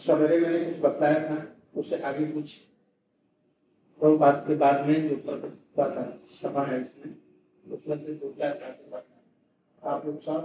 सवेरे 0.00 0.38
मैंने 0.40 0.64
कुछ 0.64 0.80
बताया 0.82 1.18
था 1.28 1.36
उससे 1.76 2.00
आगे 2.02 2.26
कुछ 2.26 2.56
तो 4.00 4.16
बात 4.18 4.44
के 4.46 4.54
बाद 4.56 4.86
में 4.86 5.08
जो 5.08 5.16
था 5.78 6.04
सभा 6.42 6.64
है 6.66 6.80
इसमें 6.80 7.16
उसमें 7.66 7.96
से 7.96 8.14
दो 8.14 8.32
चार 8.38 8.54
बातें 8.90 9.88
आप 9.90 10.06
लोग 10.06 10.20
सब 10.22 10.40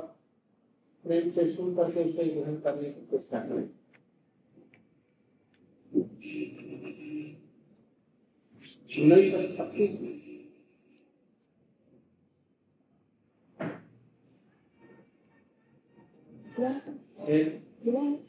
प्रेम 1.05 1.29
से 1.31 1.43
सुन 1.53 1.75
करके 1.75 2.03
उसे 2.03 2.23
ग्रहण 2.25 2.55
करने 2.59 2.89
की 2.89 3.05
चेष्टा 3.11 3.39
करें। 3.39 3.69
उन्नीस 8.91 9.31
सौ 9.31 9.41
छत्तीस 9.57 9.99
में 10.01 10.13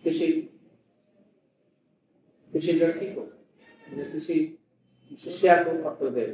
किसी 0.05 0.29
किसी 2.57 2.73
लड़की 2.73 3.07
को, 3.15 3.23
या 3.93 4.05
किसी 4.13 4.35
शिष्या 5.21 5.57
को 5.65 5.73
पत्र 5.83 6.11
दे। 6.11 6.25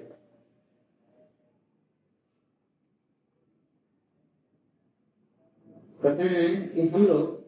कहते 6.01 6.23
हैं 6.23 6.75
कि 6.75 6.87
हम 6.89 7.07
लोग 7.07 7.41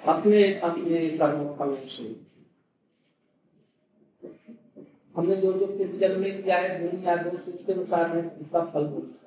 अपने 0.00 0.42
अपने 0.60 1.08
कर्म 1.18 1.42
फलों 1.56 1.86
से 1.88 2.04
हमने 5.14 5.36
जो 5.36 5.52
जो 5.52 5.66
जन्म 5.98 6.20
में 6.20 6.42
किया 6.42 6.56
है 6.58 6.78
दुनिया 6.80 7.16
दोष 7.16 7.48
उसके 7.54 7.72
अनुसार 7.72 8.16
है, 8.16 8.22
उसका 8.40 8.64
फल 8.70 8.88
मिलता 8.88 9.22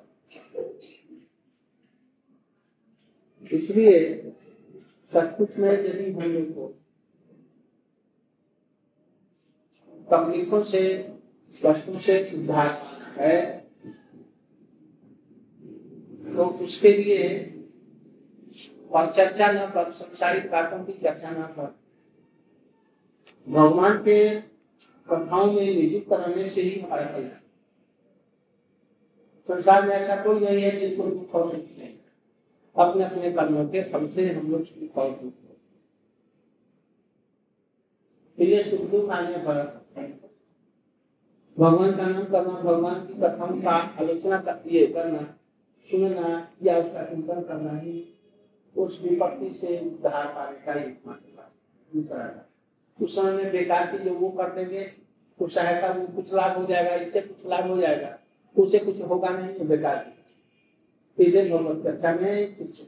इसलिए 3.50 4.00
सब 5.12 5.36
कुछ 5.36 5.56
में 5.58 5.70
यदि 5.70 6.10
हम 6.12 6.32
लोग 6.32 6.54
को 6.54 6.74
तकलीफों 10.10 10.62
से, 10.62 11.12
कष्टों 11.64 11.98
से 11.98 12.36
उद्धार 12.36 12.78
है। 13.16 13.58
तो 16.36 16.44
उसके 16.44 16.92
लिए 16.92 17.54
और 18.90 19.12
चर्चा 19.12 19.52
न 19.52 19.70
कर, 19.70 19.92
संसारिक 19.92 20.50
बातों 20.50 20.84
की 20.84 20.92
चर्चा 20.92 21.30
न 21.30 21.42
कर। 21.42 21.74
भगवान 23.50 23.98
के 23.98 24.40
कथाओं 25.08 25.52
में 25.52 25.74
नियुक्त 25.74 26.08
कराने 26.10 26.48
से 26.48 26.62
ही 26.62 26.80
हमारा 26.80 27.04
कल्याण। 27.04 27.38
संसार 29.48 29.86
में 29.86 29.94
ऐसा 29.96 30.16
कोई 30.24 30.40
नहीं 30.40 30.62
है 30.62 30.80
जिसको 30.80 31.02
दुख 31.02 31.34
और 31.34 31.50
सुख 31.50 31.78
नहीं 31.78 31.94
अपने 32.76 33.04
अपने 33.04 33.32
कर्मों 33.32 33.68
के 33.68 33.82
फल 33.82 34.06
से 34.06 34.32
हम 34.32 34.50
लोग 34.50 34.64
सुख 34.64 34.96
और 34.96 35.10
दुख। 35.10 35.32
ये 38.38 38.62
सुख 38.62 38.80
दुख 38.80 39.10
आने 39.10 39.36
पर 39.36 39.77
भगवान 41.58 41.92
का 41.92 42.06
नाम 42.06 42.24
करना, 42.24 42.60
भगवान 42.62 42.94
की 43.06 43.14
कथाओं 43.14 43.60
का 43.62 43.70
आलोचना 43.70 44.58
ये 44.66 44.86
करना, 44.88 45.22
सुनना, 45.90 46.48
या 46.62 46.76
उसका 46.78 47.02
चिंतन 47.04 47.40
करना 47.42 47.78
ही, 47.78 48.04
उस 48.76 49.00
विपत्ति 49.02 49.48
से 49.60 49.78
उद्धार 49.80 50.26
पाने 50.26 50.58
का 50.64 50.74
दूसरा 51.92 52.44
उस 52.98 53.14
समय 53.14 53.32
में 53.32 53.50
बेकार 53.52 53.86
की 53.86 53.98
जो 54.04 54.12
वो 54.14 54.28
कर 54.30 54.54
देंगे, 54.54 54.82
कुछ 55.40 55.52
सहायता 55.52 55.92
वो 55.92 56.06
कुछ 56.14 56.32
लाभ 56.34 56.56
हो 56.58 56.64
जाएगा, 56.66 56.94
इससे 56.96 57.20
कुछ 57.20 57.50
लाभ 57.50 57.68
हो 57.70 57.76
जाएगा 57.76 58.18
उसे 58.56 58.78
कुछ 58.78 59.00
होगा 59.02 59.28
नहीं 59.30 59.54
तो 59.54 59.64
बेकार 59.64 59.96
की 59.98 61.24
इसलिए 61.24 61.48
भगवत 61.50 61.82
चर्चा 61.84 62.14
में 62.14 62.54
कुछ 62.56 62.80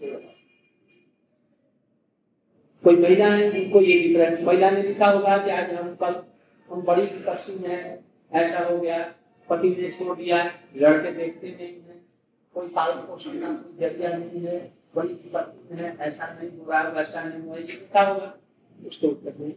कोई 2.84 2.96
महिला 2.96 3.26
है, 3.26 3.50
उनको 3.52 3.80
ये 3.80 3.98
लिख 3.98 4.16
रहे 4.16 4.44
महिला 4.44 4.70
ने 4.70 4.82
लिखा 4.82 5.10
होगा 5.10 5.36
कि 5.38 5.50
आज 5.50 5.72
हम 5.74 5.94
कल, 5.96 6.14
हम 6.70 6.82
बड़ी 6.82 7.06
कष्ट 7.28 7.50
में 7.60 7.68
है 7.68 8.09
ऐसा 8.32 8.64
हो 8.64 8.78
गया। 8.78 9.14
पति 9.48 9.68
ने 9.68 9.90
छोड़ 9.90 10.16
दिया। 10.16 10.44
लड़के 10.76 11.12
देखते 11.12 11.50
नहीं 11.50 11.66
है। 11.66 12.02
कोई 12.54 12.68
पालन 12.68 13.00
पोषण 13.00 13.40
का 13.40 13.70
ज़रिया 13.78 14.16
नहीं 14.16 14.46
है। 14.46 14.72
बड़ी 14.96 15.14
पत्नी 15.14 15.78
है। 15.78 15.96
ऐसा 15.98 16.38
नहीं 16.40 16.58
हुआ 16.58 16.82
वैसा 16.82 17.24
नहीं 17.24 17.42
हुआ 17.42 17.56
ये 17.56 17.62
लिखा 17.62 18.02
होगा? 18.02 18.36
उसके 18.86 19.06
उत्तर 19.06 19.34
में 19.40 19.54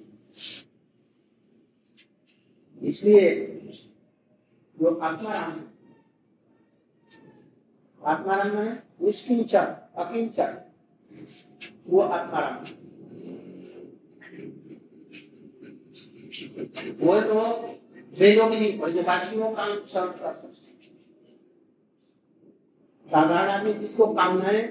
इसलिए 2.81 3.45
जो 4.79 4.95
आत्माराम 4.95 5.51
है 5.51 5.66
आत्माराम 8.01 8.57
है 8.57 8.83
निष्किंचन 9.01 9.66
अकिंचन 9.95 10.62
वो 11.88 12.01
आत्माराम 12.01 12.63
वो 17.06 17.22
तो 17.22 17.72
नहीं 18.19 18.79
ब्रजवासियों 18.79 19.51
का 19.51 19.63
अनुसरण 19.63 20.07
कर 20.07 20.16
सकते 20.16 20.72
साधारण 23.12 23.50
आदमी 23.50 23.74
जिसको 23.74 24.06
कामनाएँ, 24.13 24.62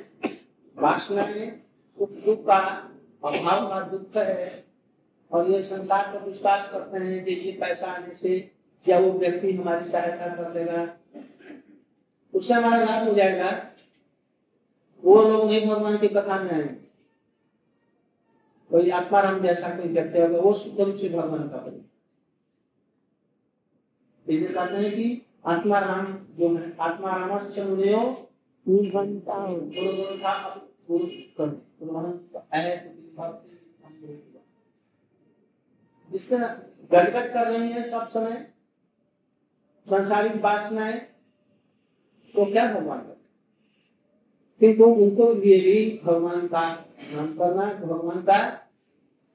वासनाएँ 0.76 1.50
सुख 1.98 2.10
दुख 2.10 2.46
का 2.46 2.58
अभाव 3.24 3.68
का 3.68 3.80
दुख 3.88 4.16
है 4.16 4.64
और 5.30 5.50
ये 5.50 5.62
संसार 5.62 6.04
पर 6.06 6.28
विश्वास 6.28 6.68
करते 6.72 6.98
हैं, 6.98 7.24
जैसे 7.24 7.52
पैसा 7.52 7.86
आने 7.86 8.14
से 8.14 8.38
क्या 8.84 8.98
वो 8.98 9.12
व्यक्ति 9.12 9.52
हमारी 9.52 9.90
सहायता 9.90 10.34
कर 10.34 10.50
देगा, 10.50 10.96
उससे 12.34 12.54
हमारा 12.54 12.84
लाभ 12.84 13.08
हो 13.08 13.14
जाएगा। 13.14 13.50
वो 15.04 15.22
लोग 15.22 15.50
नहीं 15.50 15.66
भगवान 15.66 15.98
की 15.98 16.08
कथा 16.08 16.42
में 16.42 16.50
आएँगे। 16.52 16.74
कोई 18.70 18.90
आत्माराम 18.90 19.42
जैसा 19.42 19.68
कोई 19.68 19.88
व्यक्ति 19.88 20.20
होगा, 20.20 20.38
वो 20.38 20.54
शुद्ध 20.54 20.80
रूप 20.80 20.96
से 20.96 21.08
भगवान 21.08 21.48
का 21.48 21.56
बने 21.56 21.91
इसलिए 24.32 24.48
कहते 24.48 24.76
हैं 24.76 24.90
कि 24.96 25.22
आत्माराम 25.46 26.06
जो 26.38 26.54
है 26.56 26.76
आत्माराम 26.80 27.48
से 27.50 27.64
मुनियो 27.64 28.00
जिसका 36.10 36.38
गजगज 36.92 37.32
कर 37.32 37.46
रही 37.46 37.68
है 37.68 37.90
सब 37.90 38.08
समय 38.08 38.46
संसारिक 39.86 40.42
वासनाएँ 40.42 40.98
तो 42.34 42.44
क्या 42.52 42.66
भगवान 42.74 42.98
का 42.98 43.16
किंतु 44.60 44.84
उनको 44.84 45.32
लिए 45.32 45.60
भी 45.60 46.00
भगवान 46.04 46.46
का 46.46 46.68
नाम 47.14 47.32
करना 47.34 47.72
भगवान 47.74 48.22
का 48.22 48.38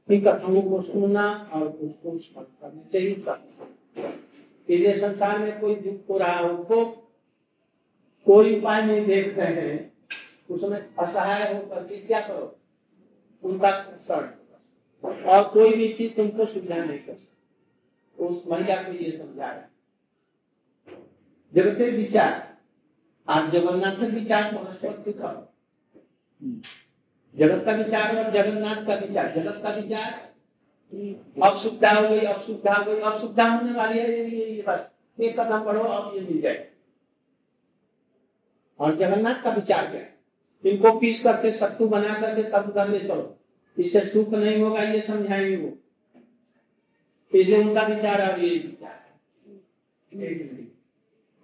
कथाओं 0.10 0.62
को 0.62 0.82
सुनना 0.82 1.28
और 1.54 1.68
उसको 1.68 2.18
स्मरण 2.18 2.46
करने 2.62 2.84
से 2.92 4.27
इसलिए 4.70 4.98
संसार 5.00 5.38
में 5.40 5.60
कोई 5.60 5.76
दुख 5.76 6.10
हो 6.10 6.18
रहा 6.18 6.40
हो 6.40 6.64
तो 6.64 6.86
कोई 8.28 8.58
उपाय 8.60 8.82
नहीं 8.82 9.06
देख 9.06 9.38
रहे 9.38 9.62
हैं। 9.62 9.94
उसमें 10.50 10.80
असहाय 10.80 11.54
होकर 11.54 11.84
के 11.84 11.98
क्या 11.98 12.20
करो? 12.22 12.56
उनका 13.44 13.72
शरण 14.08 14.30
और 15.26 15.44
कोई 15.50 15.74
भी 15.74 15.94
चीज़ 15.94 16.14
तुमको 16.14 16.46
सुविधा 16.46 16.76
नहीं 16.76 17.00
कर 17.00 17.14
सकती। 17.14 18.26
उस 18.26 18.44
महिला 18.48 18.76
को 18.84 18.92
ये 18.94 19.12
समझा 19.18 19.52
रहा 19.52 19.64
जगत 21.54 21.82
विचार। 21.96 22.58
आप 23.28 23.50
जगन्नाथ 23.52 23.96
का 23.96 24.08
विचार 24.08 24.54
परस्पर 24.54 25.12
करो? 25.12 25.54
जगत 27.36 27.66
का 27.66 27.72
विचार 27.72 28.18
और 28.18 28.32
जगन्नाथ 28.32 28.86
का 28.86 28.96
विचार। 28.96 29.32
जगत 29.36 29.60
का 29.64 29.70
विचार 29.70 30.27
अब 31.44 31.58
सुविधा 31.58 31.92
हो 31.92 32.10
गई 32.10 32.20
अब 32.20 32.42
सुविधा 32.42 32.74
हो 32.74 32.86
गई 32.86 33.00
अब 33.00 33.20
सुविधा 33.20 33.48
होने 33.50 33.72
वाली 33.74 34.00
है 34.00 34.12
ये, 34.12 34.46
ये, 34.46 34.64
बस। 34.68 34.90
एक 35.22 35.40
कदम 35.40 35.64
बढ़ो 35.64 35.84
अब 35.84 36.16
ये 36.16 36.22
मिल 36.22 36.42
जाए। 36.42 36.68
और 38.80 38.96
जगन्नाथ 38.96 39.44
का 39.44 39.50
विचार 39.50 39.90
क्या 39.92 40.02
है? 40.02 40.18
इनको 40.66 41.00
पीस 41.00 41.24
करके 41.24 41.52
सत्तू 41.52 41.88
बना 41.88 42.22
करके 42.22 42.44
तब 42.44 42.72
कर 42.74 42.88
ले 42.88 43.00
चलो। 43.00 43.38
इससे 43.78 44.00
सुख 44.00 44.30
नहीं 44.30 44.62
होगा 44.62 44.84
ये 44.84 45.02
समझाएँगे 45.02 45.58
वो। 45.58 45.78
इसलिए 47.40 47.58
उनका 47.64 47.82
विचार 47.82 48.32
और 48.32 48.40
ये 48.40 48.50
विचार 48.50 49.06
है। 50.14 50.38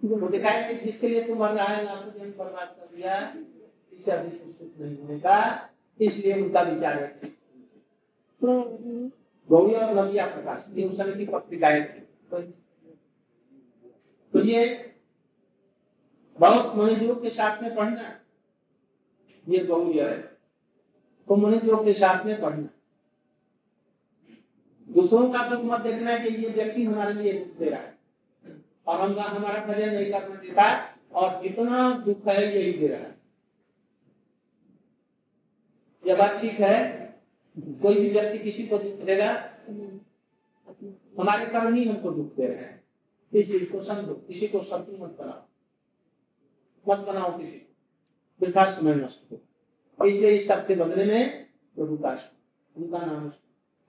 तो 0.01 0.27
दिखाएँगे 0.27 0.85
जिसके 0.85 1.07
लिए 1.07 1.23
तुम 1.23 1.39
मर 1.39 1.49
रहा 1.49 1.65
है 1.65 1.85
ना 1.85 1.95
बर्बाद 1.95 2.75
कर 2.79 2.95
दिया 2.95 3.35
इससे 3.93 4.11
अभी 4.11 4.37
सुख 4.37 4.81
नहीं 4.81 4.97
होगा 4.97 5.69
इसलिए 6.01 6.33
उनका 6.33 6.61
विचार 6.61 7.03
है। 7.03 7.33
गौरी 9.53 9.73
और 9.73 9.93
नविया 9.95 10.25
प्रकाश, 10.25 10.65
ये 10.69 10.87
उस 10.89 10.97
समय 10.97 11.13
की 11.13 11.25
पत्रिकाएँ 11.25 11.81
थी। 11.83 11.99
तो 14.33 14.39
ये 14.39 14.93
बहुत 16.37 16.75
के 17.15 17.29
साथ 17.29 17.61
में 17.61 17.75
पढ़ना 17.75 18.19
ये 19.49 19.65
गौरी 19.65 19.97
है। 19.97 20.21
तो 21.27 21.35
के 21.83 21.93
साथ 21.93 22.25
में 22.25 22.41
पढ़ना 22.41 22.69
दूसरों 24.89 25.29
का 25.29 25.47
दुख 25.49 25.59
मत 25.63 25.79
देखना 25.79 26.17
कि 26.17 26.29
ये 26.29 26.49
व्यक्ति 26.49 26.83
हमारे 26.83 27.13
लिए 27.13 27.33
दुख 27.33 27.57
दे 27.57 27.69
रहा 27.69 27.79
है। 27.79 27.97
और 28.87 29.01
हम 29.01 29.15
हमारा 29.19 29.65
भजन 29.65 29.93
नहीं 29.93 30.11
करना 30.11 30.35
देता 30.35 30.65
और 31.13 31.41
जितना 31.43 31.91
दुख 31.97 32.27
है 32.27 32.55
यही 32.55 32.73
दे 32.79 32.87
रहा 32.87 32.99
है। 32.99 33.15
यह 36.05 36.17
बात 36.17 36.41
ठीक 36.41 36.59
है? 36.59 37.02
कोई 37.59 37.95
भी 37.95 38.09
व्यक्ति 38.09 38.37
किसी 38.39 38.67
को 38.67 38.77
दुख 38.77 38.93
देगा, 38.93 39.31
हमारे 41.19 41.45
कर्म 41.45 41.73
ही 41.73 41.83
हमको 41.85 42.11
दुख 42.11 42.35
दे 42.35 42.47
रहे 42.47 42.57
हैं। 42.57 42.83
किसी 43.31 43.59
को 43.59 43.83
समझो, 43.83 44.13
किसी 44.13 44.47
को 44.47 44.63
शत्रु 44.63 44.97
मत 44.97 45.17
बनाओ। 45.19 45.41
मत 46.87 47.07
बनाओ 47.07 47.37
किसी 47.37 47.51
को। 47.51 47.73
वृद्धा 48.41 48.65
समय 48.71 48.95
नष्ट 48.95 49.31
हो। 49.31 50.05
इसलिए 50.05 50.31
इस 50.31 50.47
सबके 50.47 50.75
बदले 50.75 51.05
में 51.05 51.47
प्रभु 51.75 51.97
का 51.97 52.17
उनका 52.77 52.99
नाम 52.99 53.29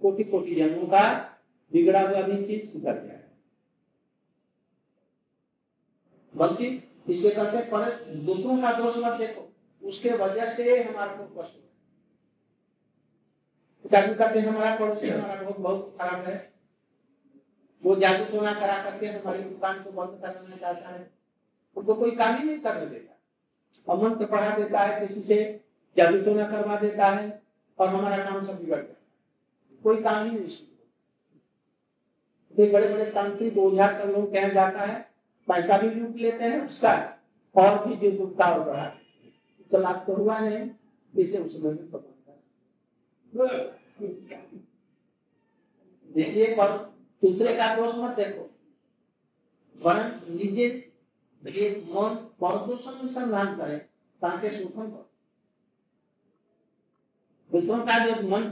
कोटि 0.02 0.24
कोटि 0.24 0.54
जन्मों 0.54 0.86
का 0.86 1.02
बिगड़ा 1.72 2.00
हुआ 2.00 2.22
भी 2.22 2.44
चीज़ 2.46 2.72
सुधर 2.72 2.98
गया 2.98 3.20
बल्कि 6.34 6.66
इसलिए 7.08 7.30
कहते 7.30 7.62
पर 7.70 8.14
दूसरों 8.14 8.56
का 8.58 8.72
दोष 8.72 8.96
मत 8.96 9.12
देखो। 9.12 9.52
उसके 9.82 10.10
वजह 10.10 10.54
से 10.54 10.82
हमारे 10.82 11.16
को 11.16 11.42
कष्ट 11.42 11.63
जादू 13.94 14.40
हैं 14.40 14.46
हमारा 14.46 14.76
पड़ोसी 14.76 15.08
हमारा 15.08 15.42
बहुत 15.42 15.58
बहुत 15.60 15.96
खराब 16.00 16.24
है। 16.24 16.52
वो 17.84 17.94
जादू 17.96 18.24
टोना 18.24 18.52
करा 18.52 18.82
करके 18.84 19.06
हमारी 19.06 19.42
दुकान 19.42 19.82
को 19.82 19.90
बंद 19.90 20.20
करना 20.22 20.56
चाहता 20.56 20.88
है। 20.88 21.10
उनको 21.76 21.94
कोई 21.94 22.10
काम 22.10 22.36
ही 22.36 22.44
नहीं 22.44 22.58
करने 22.58 22.86
देता। 22.86 23.92
और 23.92 24.02
मंत्र 24.02 24.26
पढ़ा 24.26 24.56
देता 24.56 24.80
है 24.80 25.06
किसी 25.06 25.22
से 25.22 25.64
जादू 25.96 26.22
टोना 26.22 26.46
करवा 26.50 26.76
देता 26.76 27.06
है 27.06 27.42
और 27.78 27.88
हमारा 27.88 28.24
काम 28.24 28.44
सब 28.46 28.58
बिगड़ 28.58 28.76
जाता 28.76 28.94
कोई 29.82 30.02
काम 30.02 30.24
ही 30.24 30.30
नहीं 30.30 30.48
बड़े 32.72 32.88
बड़े 32.88 33.04
तांत्रिक 33.04 33.58
ओझा 33.58 33.86
सब 33.98 34.08
लोग 34.10 34.32
कह 34.32 34.48
जाता 34.48 34.80
है 34.80 35.10
पैसा 35.48 35.78
भी 35.78 35.90
लूट 35.90 36.16
लेते 36.16 36.44
हैं 36.44 36.66
उसका 36.66 37.18
और 37.56 37.86
भी 37.86 37.96
जो 37.96 38.10
दुखता 38.18 38.46
और 38.46 38.64
बढ़ा 38.64 38.84
तो 39.70 39.78
लाभ 39.78 40.04
तो 40.06 40.14
हुआ 40.14 40.38
नहीं 40.38 40.70
इसलिए 41.14 41.40
उसमें 41.40 41.76
भी 41.76 41.88
पकड़ 41.88 42.12
इसलिए 46.10 46.54
पर 46.56 46.72
दूसरे 47.22 47.54
का 47.56 47.74
दोष 47.76 47.94
मत 47.94 48.16
देखो। 48.16 48.50
वरन 49.76 50.20
निजे 50.30 50.66
ये 51.42 51.70
मन 51.88 52.14
परदोष 52.40 52.86
अनुसंधान 52.86 53.56
करे, 53.56 53.76
ताकि 54.22 54.50
सुखम 54.50 54.82
करो 54.82 55.10
दूसरों 57.50 57.78
का 57.86 57.98
जो 58.06 58.28
मन 58.28 58.44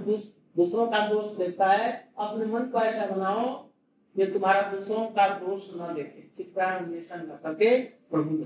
दूसरों 0.56 0.86
का 0.86 1.06
दोष 1.08 1.36
देखता 1.36 1.66
है, 1.66 2.12
अपने 2.18 2.46
मन 2.46 2.68
को 2.68 2.78
ऐसा 2.78 3.06
बनाओ, 3.06 3.70
ये 4.16 4.26
तुम्हारा 4.26 4.62
दूसरों 4.72 5.06
का 5.08 5.28
दोष 5.38 5.62
न 5.74 5.94
देखे। 5.94 6.22
चित्रान्वेषण 6.36 7.22
न 7.22 7.38
करके 7.42 7.78
प्रभु 8.10 8.44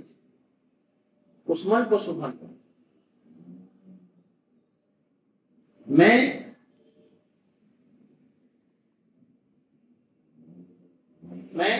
उस 1.46 1.66
मन 1.66 1.84
को 1.84 1.98
सुधर 1.98 2.30
करो। 2.30 2.54
मैं 5.88 6.45
मैं 11.56 11.74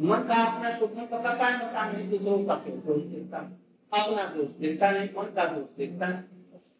मन 0.00 0.22
का 0.28 0.34
अपना 0.44 0.78
सुखन 0.78 1.06
का 1.06 1.18
पता 1.18 1.46
है 1.46 1.58
बता 1.58 1.90
नहीं 1.92 2.08
दूसरों 2.10 2.44
का 2.44 2.54
दोष 2.54 3.02
देखता 3.02 3.38
अपना 3.92 4.24
दोष 4.26 4.48
देखता 4.60 4.90
नहीं 4.90 5.08
मन 5.16 5.32
का 5.34 5.44
दोष 5.46 5.76
देखता 5.76 6.08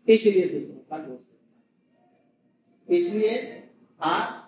इसलिए 0.09 0.49
दूसरों 0.49 0.81
का 0.91 0.99
दोष 0.99 1.19
देखता 1.19 2.95
इसलिए 2.95 3.37
आप 4.01 4.39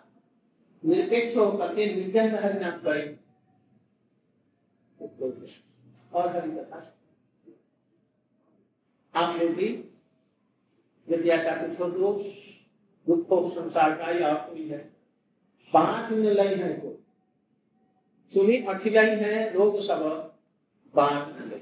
निरपेक्ष 0.82 1.36
होकर 1.36 1.74
के 1.74 1.86
निर्जन 1.94 2.34
हरिनाम 2.34 2.80
करें 2.80 3.18
और 6.12 6.36
हरि 6.36 6.50
कथा। 6.50 6.90
आप 9.14 9.40
लोग 9.40 9.50
भी 9.50 9.68
यदि 11.08 11.30
ऐसा 11.30 11.54
कुछ 11.56 11.80
हो 11.80 11.90
तो 11.90 13.16
दुख 13.16 13.54
संसार 13.54 13.96
का 13.96 14.10
या 14.10 14.34
कोई 14.44 14.68
है 14.68 14.78
पाँच 15.72 16.12
लय 16.12 16.54
है 16.54 16.72
को 16.74 17.03
तुम्ही 18.34 18.56
है, 19.20 19.52
रोग 19.52 19.80
सब 19.80 20.02
बाँध 20.94 21.60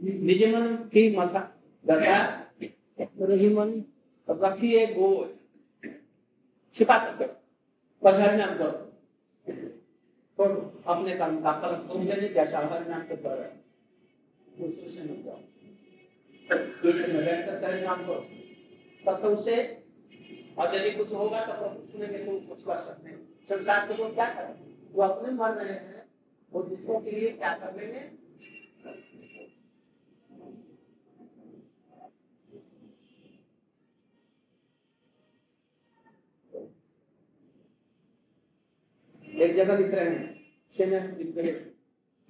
निज 0.00 0.42
मन 0.54 0.66
की 0.92 1.02
माथा 1.16 1.40
दता 1.84 2.16
रही 3.20 3.48
मन 3.54 3.70
रखिए 4.28 4.86
गो 4.94 5.08
छिपा 6.76 6.96
कर 6.98 8.36
नाम 8.36 8.56
करो। 8.58 8.72
तो 10.38 10.44
अपने 10.86 11.14
कर्म 11.16 11.40
का 11.42 11.52
फल 11.60 11.74
तुम 11.88 12.04
देने 12.06 12.28
जैसा 12.28 12.58
हर 12.72 12.86
नाम 12.88 13.02
के 13.02 13.16
द्वारा 13.16 13.44
दूसरे 14.58 14.90
से 14.90 15.04
नहीं 15.04 15.22
जाओ। 15.24 15.40
दूसरे 16.82 17.12
में 17.12 17.24
बैठ 17.24 17.46
कर 17.60 17.80
नाम 17.84 18.06
करो 18.06 18.20
तब 19.04 19.22
तो 19.22 19.28
उसे, 19.36 19.56
और 20.58 20.74
यदि 20.74 20.90
कुछ 20.90 21.12
होगा 21.12 21.40
तो 21.40 21.52
प्रभु 21.52 21.92
सुनेंगे 21.92 22.18
तो 22.18 22.38
कुछ 22.48 22.64
कर 22.64 22.78
सकते 22.78 23.08
हैं। 23.10 23.18
संसार 23.48 23.86
को 23.88 24.14
क्या 24.14 24.28
करें 24.34 24.65
वो 24.92 25.02
अपने 25.02 25.32
मर 25.32 25.54
रहे 25.54 25.72
हैं 25.72 26.04
वो 26.52 26.62
दूसरों 26.62 27.00
के 27.00 27.10
लिए 27.10 27.30
क्या 27.32 27.56
कर 27.58 27.74
रहे 27.74 27.92
हैं? 27.92 28.18
एक 39.28 39.54
जगह 39.56 39.78
लिख 39.78 39.94
रहे 39.94 40.08
हैं 40.10 40.34
स्नेह 40.76 41.16
लिख 41.16 41.36
रहे 41.36 41.52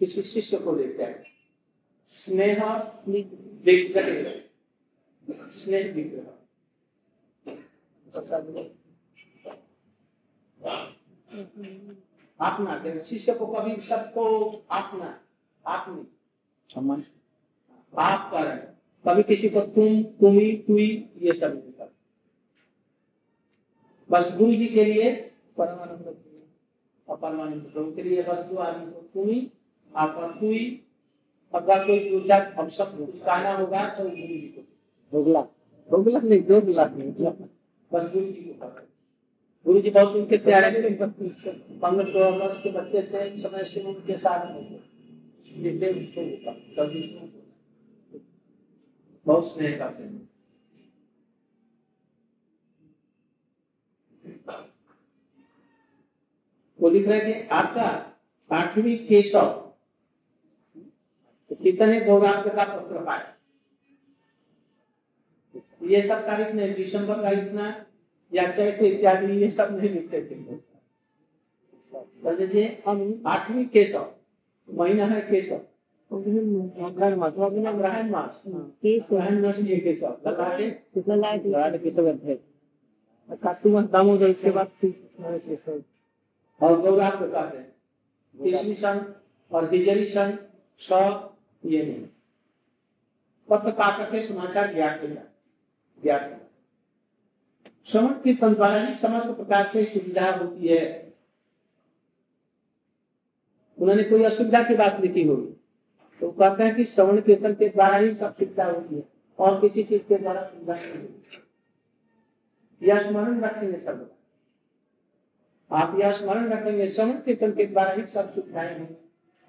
किसी 0.01 0.23
शिष्य 0.23 0.59
को 0.59 0.75
देखते 0.77 1.03
हैं। 1.03 1.25
स्नेह 2.07 2.65
विग्रह 3.07 4.33
स्नेह 5.51 5.93
विग्रह 5.93 6.33
अपना 12.41 13.03
शिष्य 13.03 13.35
को 13.35 13.47
कभी 13.47 13.81
सबको 13.81 14.25
अपना 14.71 15.21
आत्मी। 15.67 16.07
सम्मान। 16.69 17.05
आप 17.99 18.31
कर 18.31 18.57
कभी 19.05 19.23
किसी 19.23 19.49
को 19.49 19.61
तुम 19.61 20.03
तुम्ही 20.21 20.57
तुई 20.57 21.09
ये 21.17 21.33
सब 21.33 21.53
नहीं 21.53 21.73
कर 21.73 21.93
बस 24.11 24.37
गुरु 24.37 24.53
जी 24.53 24.67
के 24.67 24.85
लिए 24.85 25.13
परमानंद 25.57 26.17
और 27.09 27.17
परमानंद 27.17 27.71
प्रभु 27.73 27.93
के 27.93 28.03
लिए 28.03 28.23
बस 28.23 28.39
दो 28.39 28.57
आदमी 28.57 28.93
को 28.93 29.01
तुम्ही 29.15 29.51
आप 29.97 30.37
तुई 30.41 30.83
अगर 31.55 31.87
कोई 31.87 31.99
दो 31.99 32.63
हम 32.63 32.69
सब 32.69 32.97
कुछ 32.97 33.21
कहना 33.21 33.57
होगा 33.57 33.89
तो 33.95 34.05
गुरु 34.05 34.17
जी 34.17 34.55
को। 34.57 34.63
दो 35.13 35.31
लाख 36.11 36.23
नहीं 36.25 36.43
दो 36.43 36.61
नहीं। 36.61 37.13
बस 37.93 38.13
गुरु 38.13 38.27
जी 38.27 38.43
को 38.43 38.96
गुरु 39.67 39.81
जी 39.83 39.91
बहुत 39.91 40.17
उनके 40.17 40.37
प्यारे 40.39 40.71
थे 40.73 40.91
पंद्रह 40.95 42.05
सोलह 42.05 42.37
वर्ष 42.37 42.63
के 42.63 42.71
बच्चे 42.73 43.03
से 43.03 43.37
समय 43.39 43.65
से 43.65 43.81
उनके 43.83 44.17
साथ 44.17 44.45
बहुत 49.27 49.53
स्नेह 49.53 49.77
करते 49.79 50.03
हैं। 50.03 50.29
वो 56.79 56.91
लिख 56.91 57.09
रहे 57.09 57.21
थे 57.21 57.47
आपका 57.49 57.87
आठवीं 58.51 58.97
केशव 59.07 59.47
तो 61.51 61.55
कितने 61.55 62.01
गौरांग 62.01 62.45
का 62.51 62.65
पत्र 62.67 63.05
पाए 63.05 63.35
ये 65.91 66.03
सब 66.03 66.27
तारीख 66.27 66.55
ने 66.55 66.69
दिसंबर 66.69 67.23
का 67.23 67.31
इतना 67.41 67.71
या 68.33 68.43
चैत्र 68.53 68.85
इत्यादि 68.85 69.33
ये 69.33 69.51
सब 69.51 69.77
नहीं 69.77 69.91
लिखते 69.91 70.21
थे 70.31 70.35
हम 72.87 73.23
आठवीं 73.27 73.65
केशव 73.67 74.13
महीना 74.69 75.07
है 75.07 75.21
केशव। 75.21 75.61
ग्रहण 76.11 77.15
मास 77.17 77.35
ग्रहण 77.37 78.11
मास। 78.11 78.43
ग्रहण 78.47 79.43
मास 79.43 79.59
ये 79.59 79.79
केशव। 79.81 80.17
केशव 80.27 81.23
कार्तिक 83.31 83.73
मास 83.73 83.89
दामोदर 83.91 84.29
इसके 84.29 84.51
बाद 84.51 84.71
केशव। 84.83 85.83
और 86.61 86.81
गौरात 86.81 87.17
बताते 87.17 87.59
हैं। 87.59 87.73
ईसवी 88.35 88.75
सन 88.75 89.15
और 89.53 89.75
हिजरी 89.75 90.05
सन 90.07 90.39
सब 90.81 91.33
ये 91.65 91.83
नहीं। 91.83 92.07
पत्र 93.49 93.71
पाकर 93.73 94.11
के 94.11 94.23
समाचार 94.23 94.75
ज्ञात 94.75 95.01
ज्ञात 96.03 96.36
श्रवण 97.91 98.13
कीर्तन 98.13 98.55
द्वारा 98.55 98.83
ही 98.83 98.95
समस्त 98.95 99.27
प्रकार 99.27 99.71
की 99.73 99.85
सुविधा 99.85 100.31
होती 100.31 100.69
है। 100.69 101.13
उन्होंने 103.79 104.05
कोई 104.05 104.25
असुविधा 104.25 104.63
की 104.63 104.75
बात 104.75 105.01
लिखी 105.01 105.23
होगी। 105.23 105.53
तो 106.21 106.31
कहते 106.31 106.65
हैं 106.65 106.75
कि 106.75 106.85
श्रवण 106.85 107.21
कीर्तन 107.21 107.55
के 107.55 107.69
द्वारा 107.69 107.97
ही 107.97 108.15
सब 108.15 108.37
सुविधा 108.37 108.65
होती 108.65 108.95
है। 108.95 109.03
और 109.39 109.61
किसी 109.61 109.83
चीज़ 109.83 110.03
के 110.03 110.15
द्वारा 110.15 110.45
सुविधा 110.45 110.75
नहीं 110.75 111.03
होती। 111.03 111.43
यह 112.83 113.09
स्मरण 113.09 113.41
रखेंगे 113.41 113.79
सब 113.79 114.17
आप 115.73 116.01
यह 116.01 116.13
स्मरण 116.13 116.49
रखेंगे, 116.49 116.89
श्रवण 116.89 117.13
कीर्तन 117.13 117.53
के 117.53 117.67
द्वारा 117.67 117.93
ही 117.93 118.07
सब 118.07 118.35
सुविधाएँ 118.35 118.79
होंगी 118.79 118.95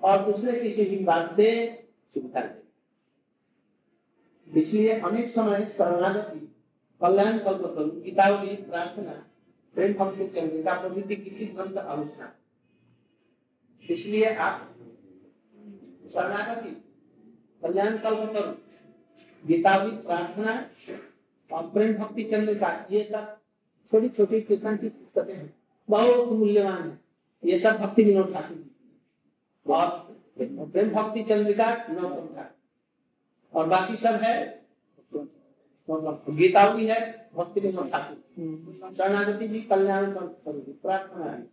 और 0.01 0.32
दूसरे 0.32 0.60
किसी 0.60 0.86
भी 0.86 1.03
बात 1.03 1.36
से 1.36 1.75
सुविधा 2.13 2.50
इसलिए 4.58 5.00
अनेक 5.00 5.29
समय 5.29 5.65
शरणागति 5.77 6.47
कल्याण 7.01 7.38
कल्प 7.38 7.62
करूँ 7.66 8.01
गीतावली 8.01 8.56
प्रार्थना, 8.63 9.12
प्रेम 9.75 9.94
भक्ति 9.94 10.27
चंद्रिका 10.27 10.74
प्रवृत्ति 10.74 11.16
की 11.16 11.46
ग्रंथ 11.46 11.77
आलोचना। 11.77 12.34
इसलिए 13.84 14.34
आप 14.36 14.75
शरणागति, 16.13 16.70
कल्याण 17.63 17.98
कल्प 17.98 18.32
करूँ 18.34 18.56
गीतावली 19.46 19.96
प्रार्थना 19.98 20.54
और 21.50 21.70
प्रेम 21.70 21.94
भक्ति 21.94 22.24
चंद्रिका 22.24 22.70
ये 22.92 23.04
सब 23.04 23.36
छोटी 23.92 24.10
छोटी 24.10 24.42
कृष्ण 24.42 24.77
की 24.77 24.89
पुस्तकें 24.89 25.36
हैं। 25.36 25.54
बहुत 25.89 26.30
मूल्यवान 26.30 26.89
है। 26.89 27.00
ये 27.44 27.60
सब 27.60 27.77
भक्ति 27.77 28.04
विनोद 28.04 28.34
ठाकुर 28.34 29.74
और 29.74 29.88
प्रेम 30.39 30.89
भक्ति 30.92 31.24
चंद्रिका 31.24 31.75
नौ 31.89 32.10
और 33.54 33.68
बाकी 33.68 33.98
सब 33.98 34.20
है 34.24 34.57
गीतावली 35.89 36.86
है 36.88 37.00
भक्ति 37.36 37.60
विनोद 37.60 37.89
ठाकुर। 37.91 38.94
शरणागति 38.94 39.48
जी 39.48 39.60
कल्याण 39.62 40.12
प्रार्थना 40.12 41.25
है 41.25 41.46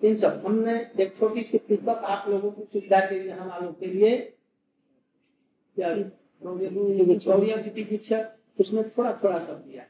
इन 0.00 0.16
सब 0.16 0.42
हमने 0.46 0.74
एक 1.00 1.16
छोटी 1.18 1.42
सी 1.42 1.58
पुस्तक 1.58 2.04
आप 2.06 2.28
लोगों 2.28 2.50
की 2.50 2.62
सुविधा 2.62 3.00
के 3.00 3.18
लिए 3.20 3.32
हम 3.32 3.64
लोग 3.64 3.78
के 3.80 3.86
लिए 3.86 4.32
उसमें 8.60 8.88
थोड़ा 8.90 9.12
थोड़ा 9.14 9.38
सब 9.38 9.64
दिया 9.64 9.84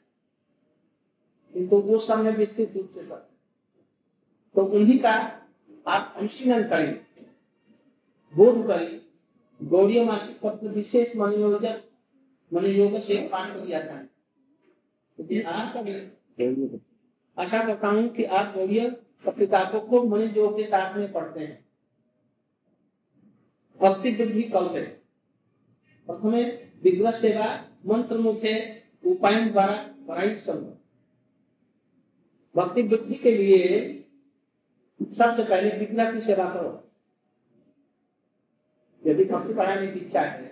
किंतु 1.55 1.77
वो 1.79 1.99
सब 1.99 2.19
में 2.19 2.37
विस्तृत 2.37 2.73
रूप 2.77 2.91
से 2.95 3.05
सब। 3.07 3.29
तो 4.55 4.65
उन्हीं 4.65 4.99
का 4.99 5.13
आप 5.87 6.15
अनुशीलन 6.17 6.63
करें 6.69 6.95
बोध 8.35 8.67
करें। 8.67 9.01
गौरी 9.61 10.05
मासिक 10.05 10.41
पत्र 10.41 10.69
विशेष 10.69 11.17
मनोयोजन 11.17 11.81
मनोयोग 12.55 12.99
से 13.01 13.17
पाठ 13.29 13.53
कर 13.53 13.61
दिया 13.61 13.81
था। 13.81 13.97
आशा 17.37 17.65
करता 17.67 17.89
हूँ 17.89 18.09
कि 18.09 18.25
आप 18.25 18.55
गौड़ीय 18.57 18.89
पत्रिकाओं 19.25 19.81
को 19.81 20.03
मनोयोग 20.05 20.57
के 20.57 20.65
साथ 20.67 20.97
में 20.97 21.13
पढ़ते 21.13 21.41
हैं। 21.41 21.65
भक्ति 23.81 24.11
वृद्धि 24.13 24.43
कल 24.45 24.69
है 24.69 24.85
प्रथम 26.09 26.35
विग्रह 26.85 27.11
सेवा 27.21 27.47
मंत्र 27.87 28.19
मुखे 28.19 28.55
उपाय 29.05 29.41
द्वारा 29.43 29.77
पढ़ाई 30.09 30.35
संभव। 30.37 30.77
भक्ति 32.55 32.83
वृद्धि 32.83 33.15
के 33.15 33.31
लिए 33.31 33.69
सबसे 35.01 35.45
पहले 35.45 35.71
विग्रह 35.79 36.13
की 36.13 36.21
सेवा 36.21 36.45
करो। 36.55 36.81
यदि 39.03 39.25
भक्ति 39.25 39.55
पढ़ाने 39.55 39.87
की 39.87 39.99
इच्छा 40.01 40.21
है 40.21 40.47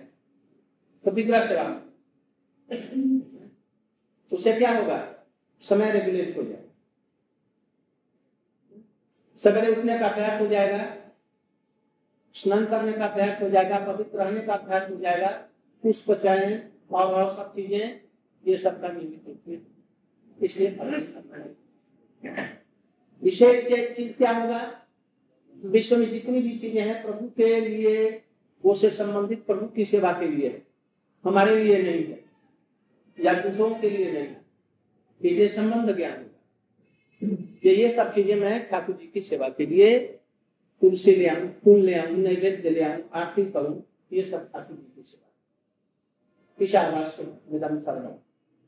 तो 1.05 1.11
विग्रह 1.11 1.47
सेवा 1.47 1.63
उससे 4.31 4.53
क्या 4.53 4.77
होगा? 4.77 4.99
समय 5.63 5.91
रेगुलेट 5.91 6.37
हो 6.37 6.43
जाएगा। 6.43 6.61
सवेरे 9.39 9.71
उठने 9.71 9.97
का 9.99 10.07
प्रयास 10.07 10.41
हो 10.41 10.47
जाएगा 10.47 10.83
स्नान 12.35 12.65
करने 12.65 12.91
का 12.93 13.07
प्रयास 13.07 13.41
हो 13.41 13.49
जाएगा 13.49 13.79
पवित्र 13.85 14.17
रहने 14.17 14.41
का 14.41 14.55
प्रयास 14.55 14.89
हो 14.89 14.95
जाएगा 14.99 15.29
पुष्प 15.83 16.11
चयन 16.13 16.61
और, 16.91 17.05
और 17.05 17.35
सब 17.35 17.55
चीज़ें 17.55 17.99
ये 18.45 18.57
सब 18.57 18.81
का 18.81 18.87
निमित्त 18.87 20.43
इसलिए 20.43 20.69
विशेष 23.21 23.71
एक 23.71 23.95
चीज़ 23.95 24.13
क्या 24.13 24.31
होगा? 24.37 24.61
विश्व 25.61 25.97
में 25.97 26.09
जितनी 26.11 26.41
भी 26.41 26.57
चीज़ें 26.59 26.81
हैं 26.81 27.01
प्रभु 27.03 27.27
के 27.37 27.59
लिए 27.59 28.09
वो 28.63 28.75
से 28.75 28.89
संबंधित 28.91 29.45
प्रभु 29.45 29.65
की 29.65 29.85
सेवा 29.85 30.11
के 30.19 30.27
लिए 30.27 30.61
हमारे 31.25 31.63
लिए 31.63 31.81
नहीं 31.83 32.03
है। 32.03 32.22
या 33.17 33.33
दूसरों 33.33 33.69
के 33.75 33.89
लिए 33.89 34.11
नहीं। 34.11 34.35
इसलिए 35.21 35.47
संबंध 35.47 35.95
ज्ञान 35.95 36.25
ये 37.65 37.75
ये 37.75 37.89
सब 37.91 38.13
चीज़ें 38.15 38.35
मैं 38.35 38.69
ठाकुर 38.69 38.95
जी 38.95 39.07
की 39.07 39.21
सेवा 39.21 39.49
के 39.49 39.65
लिए 39.65 39.99
तुलसी 40.81 41.15
ले 41.15 41.27
आऊँ 41.27 41.47
फूल 41.63 41.79
ले 41.81 41.93
आऊँ 41.95 42.17
नैवेद्य 42.17 42.69
ले 42.69 42.81
आऊँ 42.83 43.01
आरती 43.13 43.45
करूँ, 43.51 43.83
ये 44.13 44.23
सब 44.23 44.51
ठाकुर 44.51 44.75
जी 44.77 44.91
की 44.95 45.01
सेवा। 45.01 45.29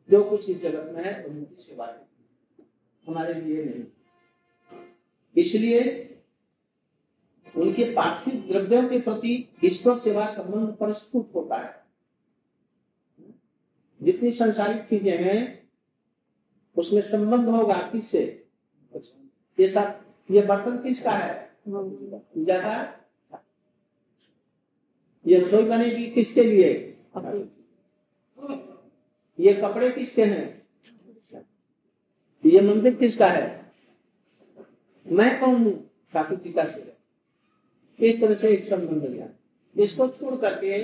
जो 0.10 0.24
कुछ 0.24 0.50
इस 0.50 0.62
जगत 0.62 0.92
में 0.96 1.04
है, 1.04 1.24
उनकी 1.24 1.62
सेवा 1.64 1.86
है। 1.86 2.08
हमारे 3.08 3.34
लिए 3.34 3.64
नहीं। 3.64 3.84
इसलिए 5.36 5.82
उनके 7.56 7.84
पार्थिव 7.94 8.34
द्रव्यों 8.52 8.88
के 8.90 9.00
प्रति 9.00 9.34
ईश्वर 9.64 9.98
सेवा 10.00 10.26
संबंध 10.28 10.76
प्रस्तुत 10.76 11.32
होता 11.36 11.58
है। 11.58 11.85
जितनी 14.06 14.32
संसारिक 14.32 14.82
चीज़ें 14.88 15.24
हैं, 15.24 15.70
उसमें 16.76 17.02
संबंध 17.02 17.50
होगा 17.50 17.78
किससे? 17.92 18.24
ये 19.58 19.68
सब, 19.68 20.00
ये 20.32 20.42
बर्तन 20.42 20.78
किसका 20.84 21.12
है? 21.12 21.34
ज़्यादा? 21.68 22.74
ये 25.26 25.40
रसोई 25.40 25.64
बनेगी 25.64 26.06
किसके 26.12 26.44
लिए? 26.44 26.74
ये 29.40 29.54
कपड़े 29.54 29.90
किसके 29.92 30.24
हैं? 30.24 30.62
ये 32.44 32.62
मंदिर 32.62 32.96
किसका 32.96 33.28
है? 33.28 33.66
मैं 35.06 35.40
कौन 35.40 35.64
हूँ? 35.64 35.74
प्राकृतिक 36.12 36.56
का 36.56 36.66
से 36.66 36.94
इस 38.00 38.20
तरह 38.22 38.36
से 38.36 38.50
एक 38.50 38.70
संबंध 38.70 39.04
गया। 39.04 39.28
इसको 39.76 40.08
छोड़ 40.08 40.36
करके 40.36 40.82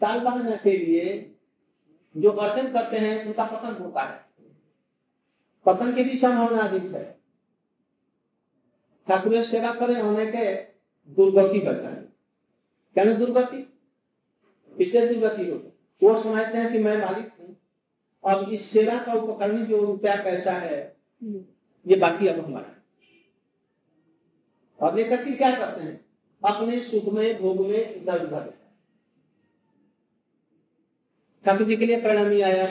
ताल 0.00 0.20
बहाने 0.20 0.56
के 0.56 0.76
लिए 0.76 1.29
जो 2.16 2.30
अर्चन 2.30 2.72
करते 2.72 2.98
हैं, 2.98 3.26
उनका 3.26 3.44
पतन 3.44 3.82
होता 3.82 4.02
है। 4.02 4.24
पतन 5.66 5.94
की 5.94 6.04
भी 6.04 6.16
संभावना 6.16 6.62
अधिक 6.62 6.94
है। 6.94 7.04
ठाकुर 9.08 9.42
सेवा 9.42 9.72
करें 9.74 10.00
होने 10.02 10.26
के 10.26 10.54
दुर्गति 11.08 11.58
है 11.58 11.74
क्या 12.96 13.04
दुर्गति? 13.14 13.58
इसलिए 14.78 15.06
दुर्गति 15.08 15.50
हो 15.50 15.56
वो 16.02 16.22
समझते 16.22 16.58
हैं 16.58 16.72
कि 16.72 16.78
मैं 16.78 16.96
मालिक 16.98 17.32
हूँ। 17.40 17.56
और 18.24 18.52
इस 18.52 18.70
सेवा 18.70 18.98
का 19.04 19.12
उपकरण 19.12 19.64
जो 19.66 19.84
रुपया 19.84 20.14
पैसा 20.24 20.52
है, 20.52 20.96
ये 21.22 21.96
बाकी 21.96 22.26
अब 22.26 22.44
हमारा 22.44 22.76
और 24.80 24.94
लेकर 24.94 25.24
के 25.24 25.32
क्या 25.32 25.50
करते 25.58 25.80
हैं? 25.80 26.04
अपने 26.42 26.80
सुख 26.80 27.12
में, 27.14 27.40
भोग 27.42 27.60
में 27.66 27.94
इधर 27.94 28.26
उधर। 28.26 28.59
ठाकुर 31.46 31.66
जी 31.66 31.76
के 31.76 31.86
लिए 31.86 32.00
प्रणामी 32.00 32.40
आया। 32.40 32.66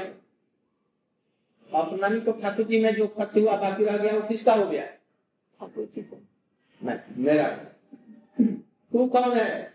और 1.73 1.89
प्रणामी 1.89 2.21
को 2.21 2.31
ठाकुर 2.31 2.65
जी 2.65 2.79
में 2.79 2.95
जो 2.95 3.07
खर्च 3.07 3.37
हुआ 3.37 3.57
बाकी 3.57 3.83
रह 3.83 3.97
गया 3.97 4.13
वो 4.13 4.21
किसका 4.21 4.53
हो 4.53 4.65
गया? 4.65 4.85
ठाकुर 5.59 5.85
जी 5.85 6.01
को। 6.01 6.21
मैं 6.83 7.03
मेरा। 7.17 7.49
तू 8.93 9.07
कौन 9.07 9.33
है? 9.33 9.73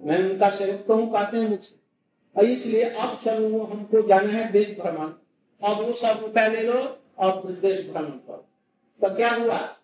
मैं 0.00 0.30
उनका 0.30 0.50
सेवक 0.50 0.84
तो 0.86 0.94
हूँ 0.94 1.12
कहते 1.12 1.36
हैं 1.36 1.48
मुझसे। 1.48 1.76
और 2.36 2.44
इसलिए 2.44 2.84
अब 2.84 3.18
चलो 3.18 3.64
हमको 3.64 4.08
जाना 4.08 4.32
है 4.32 4.52
देश 4.52 4.80
भ्रमण। 4.80 5.06
अब 5.62 5.80
वो 5.82 5.92
सब 5.92 6.18
रुपया 6.22 6.46
ले 6.46 6.62
लो 6.62 7.02
और 7.18 7.52
देश 7.52 7.90
भ्रमण 7.90 8.10
करो। 8.10 8.46
तो 9.00 9.16
क्या 9.16 9.30
हुआ? 9.30 9.76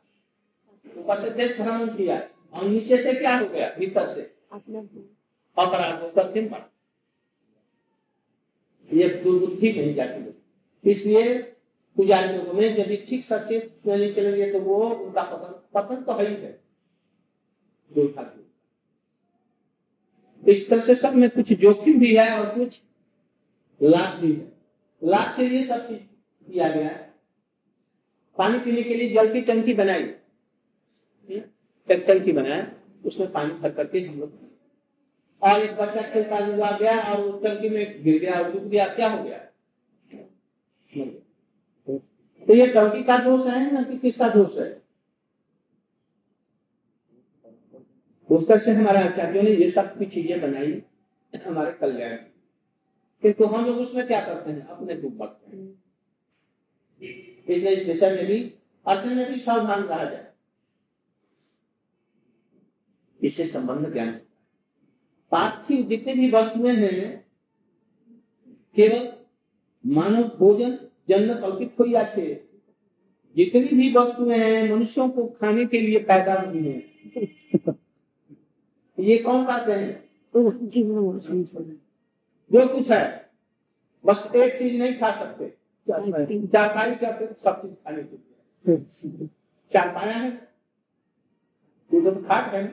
ऊपर 0.98 1.20
से 1.20 1.30
देश 1.30 1.60
भ्रमण 1.60 1.86
किया। 1.86 2.28
और 2.52 2.64
नीचे 2.64 3.02
से 3.02 3.14
क्या 3.14 3.38
हो 3.38 3.46
गया? 3.46 3.74
भीतर 3.78 4.08
से। 4.08 4.20
अपराध 5.58 6.02
होकर 6.02 6.32
दिन 6.32 6.48
पड़ा 6.48 6.70
ये 8.90 9.08
दुर्बुद्धि 9.22 9.72
नहीं 9.72 9.94
जाती 9.94 10.20
है। 10.22 10.34
इसलिए 10.84 11.38
पुजारियों 11.96 12.52
में 12.52 12.64
यदि 12.78 12.96
ठीक 13.08 13.24
सचेत 13.24 13.86
नहीं 13.86 14.12
चलेंगे 14.14 14.52
तो 14.52 14.60
वो 14.60 14.76
उनका 14.86 15.22
पतन 15.22 15.52
पतन 15.74 16.02
तो 16.02 16.12
है 16.12 16.28
ही 16.28 16.34
है। 16.36 16.58
इस 20.42 20.68
तरह 20.70 20.80
से 20.80 20.94
सब 20.94 21.14
में 21.14 21.28
कुछ 21.30 21.52
जोखिम 21.52 21.98
भी 22.00 22.14
है 22.16 22.28
और 22.38 22.54
कुछ 22.54 22.80
लाभ 23.80 24.20
भी 24.20 24.32
है। 24.32 24.52
लाभ 25.02 25.36
के 25.36 25.48
लिए 25.48 25.64
सब 25.66 25.88
चीज़ 25.88 26.00
किया 26.48 26.68
गया 26.68 26.88
है। 26.88 27.14
पानी 28.38 28.58
पीने 28.58 28.82
के 28.82 28.94
लिए 28.94 29.08
जल 29.14 29.32
की 29.32 29.40
टंकी 29.40 29.74
बनाई। 29.74 30.02
एक 31.28 32.04
टंकी 32.08 32.32
बनाया, 32.32 32.66
उसमें 33.04 33.30
पानी 33.32 33.52
भर 33.52 33.70
करके 33.70 34.00
हम 34.00 34.18
लोग 34.20 34.32
और 35.46 35.60
एक 35.60 35.76
बच्चा 35.76 36.02
खेलता 36.02 36.36
हुआ 36.36 36.70
गया 36.78 36.98
और 37.02 37.20
उस 37.22 37.42
टंकी 37.42 37.68
में 37.68 38.02
गिर 38.04 38.18
गया 38.20 38.40
और 38.40 38.52
डूब 38.52 38.68
गया, 38.68 38.86
क्या 38.88 39.08
हो 39.10 39.22
गया? 39.24 39.38
तो 42.46 42.54
ये 42.54 42.66
टंकी 42.66 43.02
का 43.02 43.18
दोष 43.18 43.46
है 43.46 43.72
ना 43.72 43.82
कि 43.82 43.98
किसका 43.98 44.28
दोष 44.28 44.58
है? 44.58 44.86
तरह 48.30 48.58
से 48.58 48.72
हमारे 48.72 48.98
आचार्यों 48.98 49.42
ने 49.42 49.50
ये 49.50 49.70
सब 49.70 49.98
की 49.98 50.06
चीज़ें 50.06 50.40
बनाई 50.40 50.82
हमारे 51.46 51.72
कल्याण 51.72 52.16
किंतु 53.22 53.44
हम 53.44 53.64
लोग 53.66 53.78
उसमें 53.78 54.06
क्या 54.06 54.20
करते 54.20 54.50
हैं? 54.50 54.66
अपने 54.66 54.94
दुख 54.94 55.12
बढ़ते 55.12 55.56
हैं। 55.56 55.82
इस 57.48 57.86
विषय 57.86 58.10
में 58.10 58.26
भी 58.26 58.54
अर्जुन 58.86 59.14
में 59.14 59.32
भी 59.32 59.38
सावधान 59.40 59.82
रहा 59.82 60.04
जाए। 60.04 60.26
इससे 63.20 63.46
संबंध 63.46 63.92
ज्ञान 63.92 64.20
पार्थिव 65.32 65.86
जितने 65.86 66.14
भी 66.14 66.30
वस्तुएँ 66.30 66.76
हैं 66.76 67.26
केवल 68.76 69.12
मानव 69.84 70.22
भोजन 70.38 70.78
जन्म 71.08 71.34
कल्पित 71.40 71.76
हुई 71.80 71.94
আছে 71.94 72.26
जितनी 73.36 73.76
भी 73.76 73.92
वस्तुएँ 73.92 74.38
हैं 74.38 74.72
मनुष्यों 74.72 75.08
को 75.10 75.26
खाने 75.40 75.64
के 75.66 75.80
लिए 75.80 75.98
पैदा 75.98 76.34
हुई 76.40 76.62
है। 76.66 76.78
ये 78.98 79.16
कौन 79.18 79.44
खाते 79.46 79.72
हैं? 79.72 80.04
जो 82.52 82.66
कुछ 82.68 82.90
है 82.90 83.30
बस 84.04 84.32
एक 84.36 84.58
चीज़ 84.58 84.76
नहीं 84.76 84.94
खा 84.94 85.10
सकते। 85.12 85.48
चारपाई 85.88 86.94
करते 86.94 87.26
तो 87.26 87.34
सब 87.34 87.60
चीज़ 87.62 87.72
खाने 87.72 88.02
के 88.02 88.16
लिए। 88.16 89.28
चारपाया 89.72 90.14
है? 90.14 90.30
तो 91.90 92.00
तो 92.00 92.22
खाट 92.22 92.54
है 92.54 92.64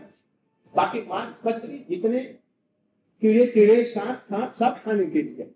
बाकी 0.75 1.01
मांस 1.07 1.35
मछली 1.47 1.85
जितने 1.89 2.19
कीड़े 3.23 3.45
कीड़े, 3.47 3.83
सांप 3.85 4.25
सांप, 4.29 4.55
सब 4.59 4.83
खाने 4.83 5.05
के 5.05 5.21
लिए। 5.21 5.51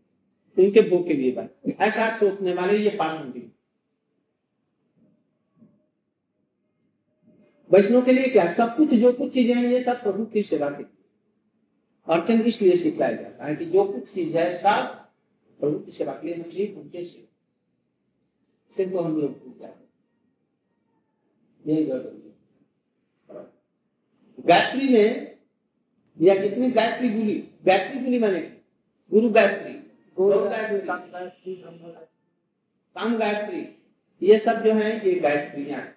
इनके 0.57 0.81
भूख 0.89 1.07
के 1.07 1.13
लिए 1.13 1.31
बने 1.31 1.75
ऐसा 1.85 2.07
सोचने 2.17 2.53
वाले 2.53 2.77
ये 2.77 2.89
पालन 2.89 3.31
भी 3.31 3.51
वैष्णव 7.71 8.05
के 8.05 8.11
लिए 8.11 8.27
क्या? 8.27 8.53
सब 8.53 8.75
कुछ, 8.77 8.89
जो 8.89 9.11
कुछ 9.13 9.33
चीज़ें 9.33 9.53
हैं, 9.55 9.63
ये 9.63 9.83
सब 9.83 10.01
प्रभु 10.03 10.25
की 10.25 10.43
सेवा 10.43 10.69
की 10.69 10.83
अर्चन 12.07 12.41
इसलिए 12.41 12.77
सिखाया 12.77 13.15
जाता 13.15 13.45
है 13.45 13.55
कि 13.55 13.65
जो 13.65 13.83
कुछ 13.83 14.13
चीज़ 14.13 14.37
है, 14.37 14.53
सब 14.57 14.93
प्रभु 15.59 15.79
की 15.79 15.91
सेवा 15.91 16.13
के 16.13 16.27
लिए, 16.27 16.35
हम 16.35 16.43
भी 16.43 16.73
उनके 16.73 17.03
से 17.03 17.27
फिर 18.75 18.89
तो 18.89 18.99
हम 18.99 19.19
लोग 19.21 19.31
भूल 19.31 19.69
यही 21.65 21.85
ज़रूरी 21.85 22.33
गायत्री 24.39 24.89
में 24.93 25.36
या 26.21 26.41
कितनी 26.41 26.71
गायत्री 26.71 27.09
बोली? 27.09 27.51
गायत्री 27.65 27.99
बोली 27.99 28.19
मैंने 28.19 28.61
गुरु 29.13 29.29
गायत्री 29.29 29.73
गुरु 30.15 30.39
गायत्री 30.39 30.87
काम 32.95 33.17
गायत्री 33.17 33.83
ये 34.21 34.39
सब 34.39 34.63
जो 34.63 34.73
है 34.73 35.07
ये 35.07 35.19
गायत्रियाँ 35.19 35.93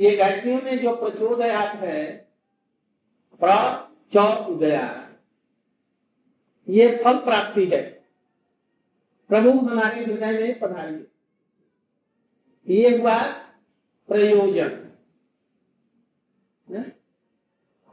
ये 0.00 0.16
गायत्रियों 0.16 0.62
में 0.62 0.78
जो 0.78 0.96
प्रचोदयात 0.96 1.76
है 1.76 2.28
प्रचोदया। 3.42 5.12
ये 6.68 7.00
फल 7.04 7.16
प्राप्ति 7.16 7.66
है। 7.66 7.82
प्रभु 9.28 9.50
हमारे 9.50 10.04
हृदय 10.04 10.32
में 10.32 10.58
पधारिए। 10.58 11.06
ये 12.74 12.98
हुआ 12.98 13.22
प्रयोजन। 14.08 14.90
न? 16.70 16.92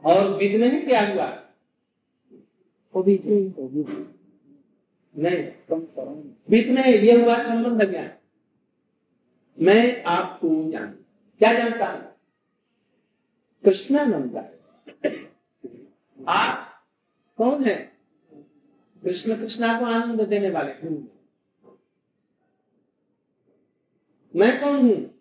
और 0.06 0.28
विघ्न 0.36 0.62
है 0.62 0.80
क्या 0.80 1.00
हुआ 1.12 1.42
नहीं 5.16 5.50
विघ्न 6.50 6.78
ये 6.78 7.24
हुआ 7.24 7.38
संबंध 7.42 7.90
ज्ञान 7.90 8.10
मैं 9.60 10.02
आपको 10.02 10.70
जान 10.70 10.90
क्या 11.40 11.52
जानता 11.52 11.86
हूँ? 11.86 12.02
कृष्णानंद 13.64 14.36
आप 16.28 16.82
कौन 17.36 17.64
है? 17.64 17.76
कृष्ण 19.02 19.36
कृष्णा 19.36 19.78
को 19.80 19.84
आनंद 19.84 20.20
देने 20.20 20.50
वाले 20.50 20.90
मैं 24.34 24.60
कौन 24.60 24.76
हूँ? 24.76 25.20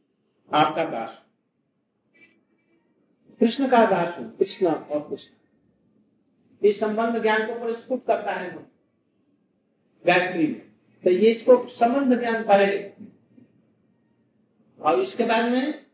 आपका 0.53 0.85
दास। 0.85 1.24
कृष्ण 3.41 3.67
का 3.69 3.85
दास 3.85 4.17
हूँ, 4.19 4.35
कृष्ण 4.37 4.67
और 4.67 4.99
कृष्ण। 5.09 6.67
इस 6.67 6.79
संबंध 6.79 7.21
ज्ञान 7.21 7.45
को 7.47 7.59
प्रस्तुत 7.59 8.05
करता 8.07 8.31
है 8.31 8.49
गायत्री 10.05 10.47
में। 10.47 10.61
तो 11.03 11.09
ये 11.09 11.31
इसको 11.31 11.67
संबंध 11.69 12.19
ज्ञान 12.19 12.43
पहले 12.43 12.89
और 14.79 14.99
इसके 14.99 15.25
बाद 15.25 15.51
में 15.51 15.85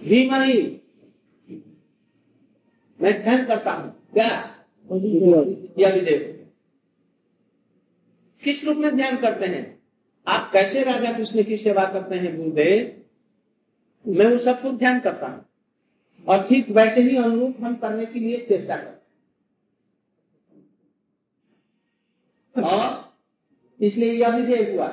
धीमही 0.00 0.62
मैं 3.00 3.22
ध्यान 3.22 3.44
करता 3.46 3.72
हूँ। 3.72 3.90
क्या? 4.12 4.50
विदेव 4.90 6.30
किस 8.42 8.64
रूप 8.64 8.76
में 8.76 8.96
ध्यान 8.96 9.16
करते 9.16 9.46
हैं? 9.46 9.82
आप 10.26 10.50
कैसे 10.52 10.82
राजा 10.82 11.12
कृष्ण 11.12 11.42
की 11.42 11.56
सेवा 11.56 11.84
करते 11.84 12.14
हैं, 12.14 12.36
गुरुदेव? 12.36 13.03
मैं 14.04 14.26
उन 14.26 14.38
सबको 14.38 14.70
ध्यान 14.72 15.00
करता 15.00 15.26
हूँ। 15.26 15.44
और 16.26 16.46
ठीक 16.46 16.68
वैसे 16.70 17.02
ही 17.02 17.16
अनुरूप 17.16 17.56
हम 17.60 17.74
करने 17.76 18.06
के 18.06 18.18
लिए 18.18 18.36
चेष्टा 18.48 18.76
करते 18.76 19.02
और 22.62 23.12
इसलिए 23.80 24.12
यह 24.12 24.36
विधेय 24.36 24.72
हुआ। 24.72 24.86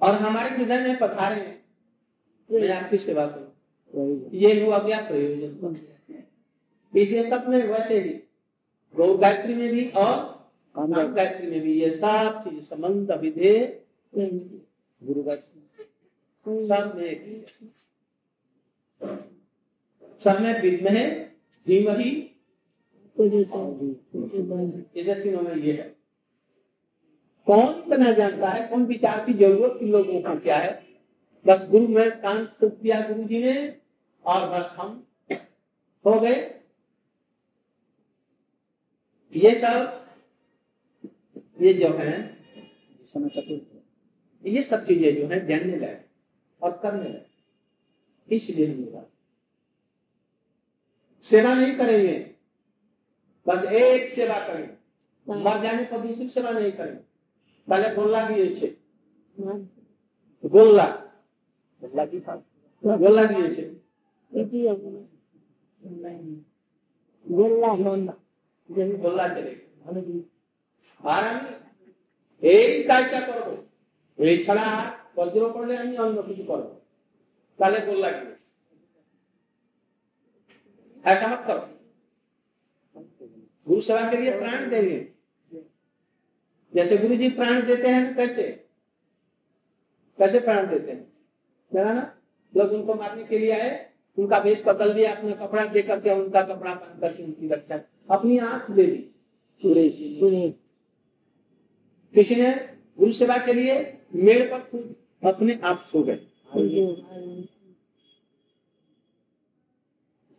और 0.00 0.14
हमारे 0.14 0.56
हृदय 0.56 0.80
में 0.80 0.98
पथारे 0.98 1.40
हैं। 1.40 1.54
आपकी 2.72 2.98
सेवा 2.98 3.26
करूँ। 3.26 4.30
ये 4.32 4.64
हुआ 4.64 4.78
गया 4.78 5.00
प्रयोजन। 5.08 5.76
इसलिए 6.92 7.22
सब 7.30 7.48
में 7.48 7.66
वैसे 7.68 7.98
ही 8.00 8.10
गौ 8.94 9.16
गायत्री 9.16 9.54
में 9.54 9.68
भी 9.70 9.88
और 9.90 10.34
गायत्री 10.74 11.46
में 11.46 11.60
भी 11.60 11.72
ये 11.72 11.90
सब 11.90 12.42
चीज़, 12.44 12.64
संबंध 12.64 13.10
विधेय 13.12 13.82
गुरु 14.14 15.22
गायत्री 15.22 15.55
सब 16.46 16.96
में 16.96 17.14
तीनों 25.22 25.42
में 25.42 25.56
ये 25.56 25.72
है। 25.72 25.96
कौन 27.46 27.74
इतना 27.78 28.12
जानता 28.12 28.48
है? 28.48 28.68
कौन 28.68 28.84
विचार 28.86 29.26
की 29.26 29.32
ज़रूरत 29.32 29.76
की 29.80 29.86
लोगों 29.86 30.22
को 30.22 30.40
क्या 30.40 30.56
है? 30.56 30.86
बस 31.46 31.68
गुरु 31.70 31.88
में 31.88 32.10
कान 32.20 32.44
टूट 32.60 32.78
दिया 32.78 33.00
गुरु 33.00 33.24
जी 33.24 33.42
ने, 33.42 33.76
और 34.24 34.48
बस 34.48 34.74
हम 34.76 35.06
हो 36.06 36.20
गए। 36.20 36.60
ये 39.34 39.54
सब, 39.54 40.06
ये 41.60 41.72
जो 41.74 41.88
है, 41.88 42.38
ये 44.44 44.62
सब 44.62 44.86
चीज़ें 44.86 45.16
जो 45.16 45.26
है 45.26 45.46
जानने 45.46 45.76
लगे 45.76 46.05
और 46.66 46.78
करने 46.82 47.08
लगे। 47.08 48.36
इसलिए 48.36 48.66
हिंदू 48.66 49.02
सेवा 51.22 51.54
नहीं 51.54 51.74
करेंगे। 51.76 52.16
बस 53.46 53.64
एक 53.64 54.08
सेवा 54.14 54.38
करेंगे। 54.46 54.74
मर 55.44 55.62
जाने 55.62 55.84
पर 55.84 55.98
दूसरी 56.00 56.28
सेवा 56.30 56.50
नहीं 56.50 56.72
करेंगे। 56.72 57.02
पहले 57.68 57.94
गोल्ला 57.94 58.28
दिए 58.28 58.54
छे 58.56 58.68
गोल्ला। 60.44 60.86
गोल्ला 61.80 62.04
की 62.06 62.20
था। 62.20 62.36
गोल्ला 62.84 63.24
दिए 63.24 63.54
छे 63.54 63.64
गोल्ला। 67.26 68.12
গোল্লা 69.00 69.24
চলে 69.34 69.52
আর 71.04 71.24
আমি 71.30 71.50
এই 72.48 72.82
কাজটা 72.88 73.18
করবো 73.26 73.52
এছাড়া 74.24 74.62
আর 74.62 74.86
বজ্র 75.17 75.43
করলে 75.55 75.73
আমি 75.77 75.93
অন্য 76.03 76.17
কিছু 76.29 76.43
করবো 76.51 76.71
তাহলে 77.59 77.79
গোল্লা 77.87 78.09
কি 78.11 78.25
ऐसा 81.03 81.27
मत 81.27 81.41
करो 81.47 81.61
गुरु 83.67 83.81
सेवा 83.81 84.01
के 84.09 84.17
लिए 84.17 84.31
प्राण 84.33 84.69
देंगे 84.69 84.97
जैसे 86.73 86.97
गुरु 86.97 87.15
जी 87.15 87.29
प्राण 87.31 87.61
देते 87.61 87.87
हैं 87.87 88.01
तो 88.07 88.15
कैसे 88.15 88.43
कैसे 90.19 90.39
प्राण 90.39 90.67
देते 90.67 90.91
हैं 90.91 91.01
देखा 91.71 91.93
ना 91.93 92.03
लोग 92.53 92.71
उनको 92.71 92.93
मारने 92.95 93.23
के 93.23 93.37
लिए 93.39 93.51
आए 93.51 93.71
उनका 94.17 94.37
वेश 94.39 94.63
बदल 94.65 94.93
दिया 94.93 95.11
अपना 95.11 95.35
कपड़ा 95.37 95.65
दे 95.67 95.81
करके 95.81 96.13
उनका 96.13 96.41
कपड़ा 96.43 96.73
पहन 96.73 96.99
करके 97.01 97.23
उनकी 97.23 97.47
रक्षा 97.47 97.79
अपनी 98.09 98.37
आंख 98.45 98.69
दे 98.71 98.85
दी 98.85 99.01
किसी 102.15 102.35
ने 102.35 102.51
गुरु 102.99 103.11
सेवा 103.13 103.37
के 103.45 103.53
लिए 103.53 103.75
मेड़ 104.17 104.41
पर 104.51 104.59
खुद 104.61 104.95
अपने 105.24 105.60
आप 105.64 105.84
सो 105.92 106.02
गए। 106.02 106.26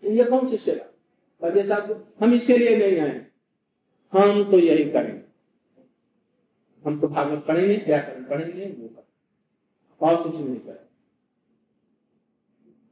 ये 0.03 0.23
कौन 0.23 0.47
सी 0.47 0.57
सेवा? 0.57 1.49
जैसा 1.49 2.05
हम 2.21 2.33
इसके 2.33 2.57
लिए 2.57 2.77
नहीं 2.77 2.99
आए। 2.99 3.27
हम 4.13 4.51
तो 4.51 4.59
यही 4.59 4.91
करेंगे। 4.91 5.21
हम 6.85 7.01
तो 7.01 7.07
भागवत 7.07 7.45
पढ़ेंगे 7.47 7.83
व्याकरण 7.85 8.23
पढ़ेंगे 8.23 8.65
वो 8.65 8.87
करेंगे। 8.87 9.03
और 10.01 10.23
कुछ 10.23 10.35
नहीं 10.35 10.55
करेंगे। 10.55 10.87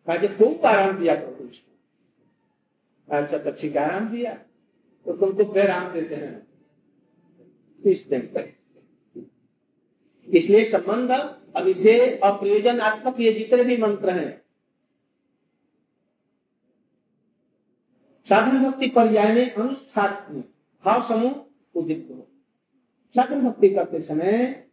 कहा 0.07 0.17
कि 0.17 0.27
खूब 0.27 0.65
आराम 0.65 0.99
दिया 0.99 1.15
प्रभु 1.15 1.49
इसको 1.49 1.71
अच्छा 3.15 3.37
तो 3.37 3.51
ठीक 3.51 3.77
आराम 3.77 4.09
दिया। 4.09 4.33
तो 5.05 5.17
तुमको 5.17 5.53
फिर 5.53 5.71
आराम 5.71 5.93
देते 5.93 6.15
हैं। 6.15 6.47
इस 7.85 8.07
दिन। 8.07 8.21
पर 8.21 8.53
इसलिए 10.27 10.65
संबंध 10.65 11.11
अविधेय 11.55 12.19
और 12.23 12.37
प्रयोजनात्मक 12.39 13.19
ये 13.19 13.33
जितने 13.33 13.63
भी 13.63 13.77
मंत्र 13.77 14.09
हैं 14.09 14.31
साधन 18.29 18.63
भक्ति 18.63 18.87
पर्याय 18.87 19.33
में 19.33 19.53
अनुष्ठान 19.53 20.41
भाव 20.83 21.07
समूह 21.07 21.35
उदित 21.75 22.07
हो। 22.11 22.27
साधन 23.15 23.41
भक्ति 23.41 23.69
करते 23.69 24.01
समय 24.01 24.65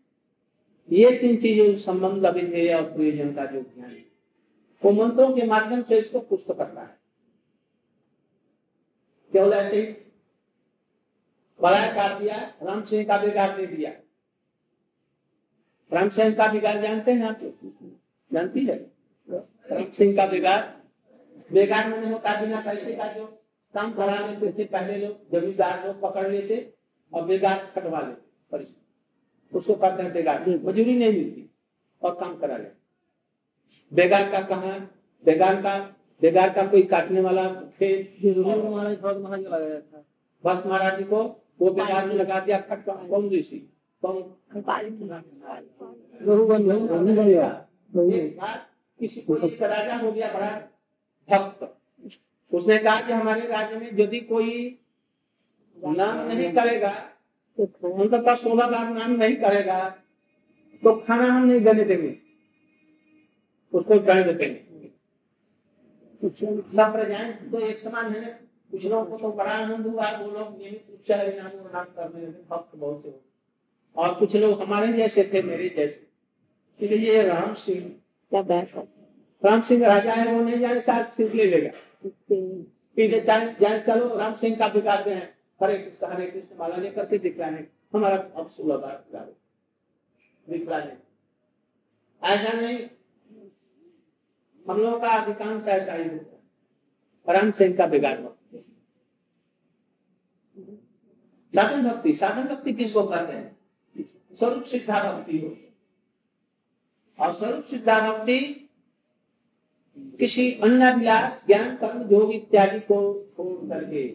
ये 0.89 1.11
तीन 1.19 1.37
चीज़ों 1.37 1.75
संबंध 1.77 2.27
अविधेय 2.27 2.73
और 2.75 2.83
प्रयोजन 2.93 3.33
का 3.35 3.45
जो 3.45 3.61
ज्ञान 3.61 3.91
है, 3.91 4.05
वो 4.83 4.93
मंत्रों 4.93 5.35
के 5.35 5.47
माध्यम 5.47 5.83
से 5.83 5.99
इसको 5.99 6.21
पुष्ट 6.21 6.47
करता 6.49 6.81
है। 6.81 6.99
केवल 9.33 9.53
ऐसे 9.53 9.77
ही? 9.77 9.87
बड़ा 11.61 11.87
काट 11.95 12.19
दिया 12.19 12.37
राम 12.63 12.83
सिंह 12.85 13.05
का 13.05 13.17
बिगाड़ 13.19 13.51
दे 13.57 13.67
दिया। 13.67 13.91
राम 15.95 16.09
सिंह 16.09 16.35
का 16.35 16.53
बिगाड़ 16.53 16.83
जानते 16.83 17.13
हैं 17.13 17.23
आप? 17.23 17.41
जानती 18.33 18.67
है? 18.67 18.91
राम 19.29 19.93
सिंह 19.93 20.17
का 20.17 20.27
बिगाड़ 20.27 20.63
बेगाड़ 21.53 21.87
मैंने 21.87 22.07
होता 22.07 22.41
बिना 22.41 22.61
पैसे 22.61 22.95
का 22.95 23.13
जो 23.13 23.25
काम 23.75 23.93
करा 23.93 24.27
लेते 24.27 24.55
थे 24.59 24.65
पहले 24.65 25.07
लोग 25.07 25.33
जमींदार 25.33 25.87
लोग 25.87 26.01
पकड़ 26.01 26.29
लेते 26.29 26.75
और 27.13 27.25
बेगाड़ 27.25 27.59
कटवा 27.75 28.01
लेते 28.01 28.23
परिश्रम। 28.53 29.59
उसको 29.59 29.75
कहते 29.75 30.03
हैं 30.03 30.13
बेगाड़ 30.13 30.49
मजूरी 30.49 30.85
नहीं 30.85 31.13
मिलती 31.13 31.51
और 32.03 32.15
काम 32.15 32.37
करा 32.37 32.57
लेते। 32.57 32.77
बेगाड़ 33.93 34.31
का 34.31 34.41
कहा? 34.41 34.89
बेगाड़ 35.25 35.55
का 35.55 35.97
बेगाड़ 36.23 36.53
का 36.53 36.67
कोई 36.67 36.83
काटने 36.83 37.21
वाला 37.21 37.49
खेत? 37.49 38.17
महाराज 38.27 38.97
भक्त 40.45 41.11
को 41.11 41.47
वो 41.61 41.71
बेगाड़ 41.71 42.07
में 42.07 42.15
लगा 42.15 42.41
दिया 42.41 42.61
खट 42.61 42.85
कौन 42.89 43.31
ऋषि 43.31 43.74
राजा 49.61 49.97
हो 49.97 50.13
गया 50.13 50.33
बड़ा 50.33 50.51
भक्त 51.31 51.59
उसने 52.55 52.79
कहा 52.79 53.01
कि 53.01 53.13
हमारे 53.13 53.41
राज्य 53.41 53.77
में 53.77 53.91
यदि 53.95 54.21
कोई 54.21 54.81
नाम 55.85 56.27
नहीं 56.29 56.53
करेगा 56.53 56.91
अंततः 57.59 58.35
सोलह 58.35 58.67
बार 58.67 58.89
नाम 58.91 59.11
नहीं 59.11 59.37
करेगा 59.37 59.89
तो 60.85 60.95
खाना 60.97 61.25
हम 61.25 61.45
नहीं 61.45 61.61
देने 61.61 61.85
देंगे। 61.85 62.19
उसको 63.73 63.99
दंड 63.99 64.39
देंगे 64.39 64.91
सब 66.77 66.93
प्रजाएँ 66.93 67.51
तो 67.51 67.59
एक 67.59 67.79
समान 67.79 68.13
है 68.13 68.41
कुछ 68.71 68.87
लोगों 68.87 69.05
को 69.05 69.19
तो 69.19 69.33
बड़ा 69.33 69.53
आनंद 69.53 69.87
हुआ, 69.87 70.11
वो 70.11 70.27
लोग 70.31 70.59
नियमित 70.59 70.87
रूप 70.91 71.01
से 71.07 71.15
हरिनाम 71.15 71.51
नाम 71.75 71.85
करने 71.85 72.21
लगे, 72.21 72.43
भक्त 72.51 72.77
बहुत 72.77 73.03
से 73.03 73.34
और 73.97 74.15
कुछ 74.15 74.37
लोग 74.37 74.63
हमारे 74.63 74.93
जैसे 74.93 75.31
थे 75.35 75.43
मेरे 75.43 75.69
जैसे। 75.69 76.07
क्योंकि 76.79 76.95
ये 76.95 77.23
राम 77.23 77.55
सिंह। 77.55 77.97
राम 79.45 79.63
सिंह 79.63 79.87
राजा 79.87 80.13
है 80.13 80.33
वो 80.33 80.45
नहीं 80.45 80.59
जाने 80.59 80.81
साथ 80.81 81.05
सिंह 81.05 81.33
ले 81.35 81.45
लेगा। 81.45 81.71
पीछे 82.97 83.21
जाए 83.21 83.85
चलो 83.87 84.19
राम 84.19 84.35
सिंह 84.35 84.57
का 84.57 84.69
बिगाड़ते 84.69 85.11
हैं। 85.11 85.39
हरे 85.63 85.79
कृष्ण 85.79 86.07
हरे 86.07 86.27
कृष्ण 86.27 86.57
माला 86.59 86.77
लेकर 86.77 87.07
के 87.07 87.19
दिखलाने। 87.19 87.67
हमारा 87.95 88.17
अब 88.17 88.51
सोलह 88.51 88.77
बार 88.77 88.97
बिगाड़ो 88.97 89.37
दिखलाने। 90.49 90.97
ऐसा 92.23 92.61
नहीं। 92.61 92.79
हम 94.71 94.79
लोगों 94.81 95.01
का 95.01 95.09
अधिकांश 95.09 95.67
ऐसा 95.67 95.93
ही 95.93 96.09
होता 96.09 96.41
है। 97.33 97.39
राम 97.39 97.51
सिंह 97.51 97.77
का 97.77 97.87
बिगाड़ 97.87 98.21
साधन 101.57 101.89
भक्ति 101.89 102.17
साधन 102.17 102.55
भक्ति 102.55 102.73
किसको 102.73 103.03
कहते 103.03 103.33
हैं? 103.33 103.54
स्वरूप 104.39 104.63
सिद्धा 104.63 105.13
भक्ति 105.13 105.39
हो। 105.39 105.57
और 107.25 107.35
स्वरूप 107.35 107.65
सिद्धा 107.65 108.13
भक्ति 108.13 108.39
किसी 110.19 110.53
अन्य 110.53 110.95
विलास 110.95 111.43
ज्ञान, 111.47 111.77
कर्म, 111.77 112.11
योग 112.13 112.33
इत्यादि 112.33 112.81
को 112.81 113.25
छोड़ 113.37 113.69
करके 113.69 114.09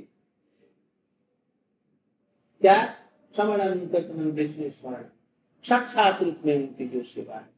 क्या 2.62 2.96
स्मरण 3.36 3.88
साक्षात 5.64 6.24
रूप 6.24 6.38
में 6.46 6.56
उनकी 6.56 6.88
जो 6.88 7.04
सेवा 7.04 7.36
है, 7.36 7.50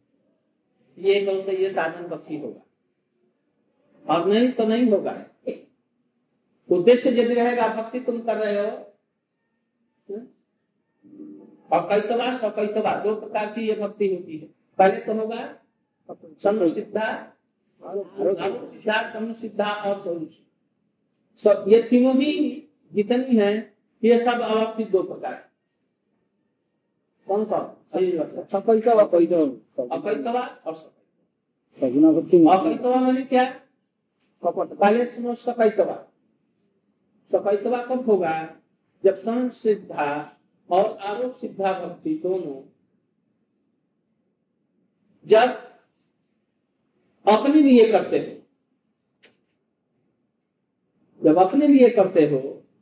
ये 0.97 1.25
कौन 1.25 1.41
सा 1.41 1.51
ये 1.51 1.69
साधन 1.69 2.07
भक्ति 2.07 2.37
होगा। 2.37 2.61
और 4.09 4.27
नहीं 4.27 4.51
तो 4.51 4.63
नहीं 4.63 4.91
होगा। 4.91 5.25
उद्देश्य 6.69 7.09
यदि 7.09 7.33
रहेगा, 7.33 7.67
भक्ति 7.67 7.99
तुम 7.99 8.21
कर 8.21 8.37
रहे 8.37 8.69
हो 8.69 8.90
और 11.71 11.81
कैतवा 11.89 12.37
सकैतवा 12.37 12.93
दो 13.03 13.15
प्रकार 13.15 13.45
की 13.53 13.67
ये 13.67 13.75
भक्ति 13.75 14.07
होती 14.15 14.37
है। 14.37 14.47
पहले 14.79 14.97
तो 14.97 15.13
होगा? 15.13 15.41
सिद्धा 16.67 17.07
सिद्धा 19.33 19.71
और 19.73 20.01
स्वरूप 20.01 20.31
सब 21.43 21.65
ये 21.67 21.81
तीनों 21.81 22.15
भी 22.17 22.31
जितनी 22.93 23.37
है 23.37 23.51
ये 24.03 24.17
सब 24.19 24.41
अवस्थित 24.41 24.89
दो 24.91 25.01
प्रकार 25.03 25.33
कौन 27.27 27.45
सा? 27.45 27.57
अकैतवा 29.91 30.41
और 30.67 30.75
सगुना 31.77 32.11
भक्ति 32.11 32.37
अकैतवा 32.47 32.95
मैंने 32.95 33.21
क्या? 33.23 33.45
कपट। 34.43 34.67
पहले 34.77 35.05
सुनो 35.05 35.35
सकैतवा 35.35 35.95
सकैतवा 37.31 37.77
कब 37.85 38.05
होगा? 38.09 38.33
जब 39.03 39.17
सं 39.17 39.49
सिद्धा 39.49 40.07
और 40.71 40.97
आरोप 40.97 41.37
सिद्धा 41.37 41.73
भक्ति 41.73 42.13
दोनों। 42.23 42.61
जब 45.25 45.57
अपने 47.25 47.61
लिए 47.61 47.91
करते 47.91 48.19
हो, 48.19 48.37
जब 51.21 51.37
अपने 51.37 51.67
लिए 51.67 51.89
करते 51.89 52.25
हो, 52.29 52.39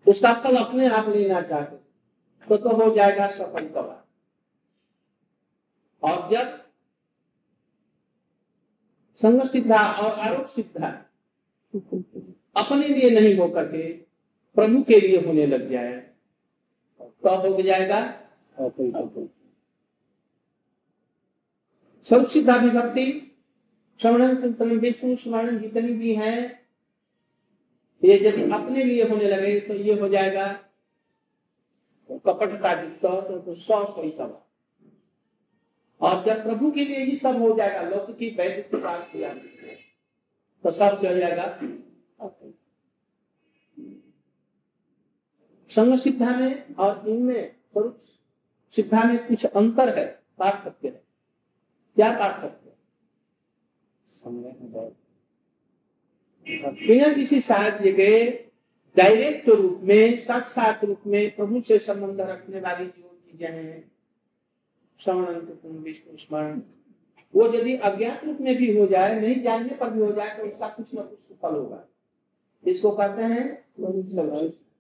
उसका 0.08 0.34
फल 0.34 0.56
अपने 0.56 0.88
आप 0.88 1.10
लेना 1.10 1.42
चाहते 1.42 1.78
तो 2.48 2.58
तो 2.58 2.76
हो 2.76 2.96
जाएगा 2.96 3.28
सफल 3.28 3.68
कवा 3.70 4.06
और 6.04 6.30
जब 6.30 6.58
संग 9.22 9.48
सिद्धा 9.48 9.92
और 9.92 10.20
आरोप 10.20 10.48
सिद्धा 10.48 10.88
अपने 12.56 12.88
लिए 12.88 13.10
नहीं 13.10 13.36
हो 13.38 13.48
करके 13.48 13.92
प्रभु 14.58 14.82
के 14.84 15.00
लिए 15.00 15.26
होने 15.26 15.46
लग 15.46 15.70
जाए 15.72 16.09
तो 17.24 17.54
हो 17.54 17.62
जाएगा 17.62 18.02
सर्व 22.08 22.26
सिद्धा 22.26 22.56
विभक्ति 22.56 23.06
श्रवण 24.02 24.36
कीर्तन 24.42 24.70
विष्णु 24.80 25.16
स्मरण 25.16 25.60
जितनी 25.60 25.94
भी 25.94 26.16
हैं 26.16 26.38
ये 28.04 28.28
यदि 28.28 28.52
अपने 28.52 28.84
लिए 28.84 29.08
होने 29.10 29.28
लगे 29.30 29.60
तो 29.60 29.74
ये 29.74 30.00
हो 30.00 30.10
जाएगा 30.10 30.46
कपटता 32.10 32.72
युक्त 32.82 33.06
तो 33.46 33.56
सौ 33.56 33.84
पैसा 33.84 34.26
और 36.02 36.24
जब 36.26 36.44
प्रभु 36.44 36.72
के 36.72 36.86
लिए 36.86 37.04
ही 37.06 37.18
सब 37.18 37.42
हो 37.42 37.54
जाएगा 37.56 37.82
लोक 37.82 38.12
की 38.18 38.30
वैदिक 38.30 38.76
बात 38.76 39.10
किया। 39.14 39.34
तो 40.64 40.72
सब 40.72 41.02
चल 41.02 41.20
जाएगा 41.20 41.46
संग 45.72 45.98
सिद्धा 45.98 46.36
में 46.38 46.76
और 46.76 47.08
इनमें 47.08 47.52
स्वरूप 47.72 48.02
सिद्धा 48.76 49.04
में 49.04 49.28
कुछ 49.28 49.46
अंतर 49.46 49.98
है, 49.98 50.06
पार्थक्य 50.40 50.88
है। 50.88 51.02
क्या 51.98 52.12
पार्थक्य 52.20 52.68
बिना 56.88 57.14
किसी 57.14 57.40
साहाय्य 57.42 57.92
के 57.92 58.30
डायरेक्ट 58.96 59.50
रूप 59.50 59.80
में, 59.84 60.26
साक्षात 60.26 60.84
रूप 60.84 61.02
में 61.08 61.36
प्रभु 61.36 61.62
से 61.62 61.78
संबंध 61.80 62.22
रखने 62.22 62.60
वाली 62.60 62.86
जो 62.86 63.20
चीज़ें 63.32 63.50
हैं 63.50 63.92
श्रवण 65.00 65.36
विष्णु, 65.78 66.18
स्मरण, 66.18 66.62
वो 67.34 67.54
यदि 67.54 67.76
अज्ञात 67.76 68.26
रूप 68.26 68.38
में 68.42 68.56
भी 68.58 68.78
हो 68.78 68.86
जाए, 68.88 69.20
नहीं 69.20 69.42
जानने 69.44 69.76
पर 69.76 69.90
भी 69.90 70.00
हो 70.00 70.12
जाए 70.12 70.38
तो 70.38 70.44
उसका 70.44 70.68
कुछ 70.68 70.94
न 70.96 70.98
कुछ 70.98 71.20
सफल 71.20 71.56
होगा। 71.56 71.86
इसको 72.64 72.92
कहते 72.92 73.22
हैं? 73.24 73.66